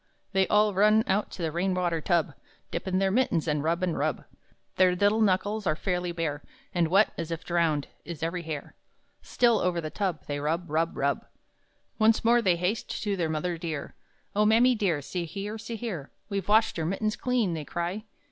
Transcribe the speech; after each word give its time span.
Then 0.33 0.47
all 0.49 0.73
run 0.73 1.03
out 1.05 1.29
to 1.33 1.43
the 1.43 1.51
rain 1.51 1.75
water 1.75 2.01
tub, 2.01 2.33
Dip 2.71 2.87
in 2.87 2.97
their 2.97 3.11
mittens, 3.11 3.47
and 3.47 3.63
rub, 3.63 3.83
and 3.83 3.95
rub; 3.95 4.25
Their 4.77 4.95
little 4.95 5.21
knuckles 5.21 5.67
are 5.67 5.75
fairly 5.75 6.11
bare, 6.11 6.41
And 6.73 6.87
wet, 6.87 7.13
as 7.19 7.29
if 7.29 7.43
drowned, 7.43 7.87
is 8.03 8.23
every 8.23 8.41
hair 8.41 8.73
Still, 9.21 9.59
over 9.59 9.79
the 9.79 9.91
tub, 9.91 10.23
They 10.25 10.39
rub, 10.39 10.71
rub, 10.71 10.97
rub! 10.97 11.27
Once 11.99 12.25
more 12.25 12.41
they 12.41 12.55
haste 12.55 13.03
to 13.03 13.15
their 13.15 13.29
mother 13.29 13.59
dear; 13.59 13.93
"Oh 14.35 14.43
mammy 14.43 14.73
dear, 14.73 15.03
see 15.03 15.25
here, 15.25 15.59
see 15.59 15.75
here, 15.75 16.09
We've 16.29 16.47
washed 16.47 16.79
our 16.79 16.85
mittens 16.87 17.15
clean!" 17.15 17.53
they 17.53 17.63
cry. 17.63 18.05